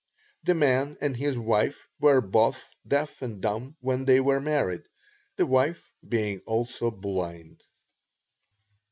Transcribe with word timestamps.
The 0.41 0.55
man 0.55 0.97
and 0.99 1.15
his 1.15 1.37
wife 1.37 1.87
were 1.99 2.21
both 2.21 2.73
deaf 2.87 3.21
and 3.21 3.39
dumb 3.39 3.75
when 3.81 4.05
they 4.05 4.19
were 4.19 4.41
married, 4.41 4.81
the 5.35 5.45
wife 5.45 5.91
being 6.09 6.39
also 6.47 6.89
blind. 6.89 7.61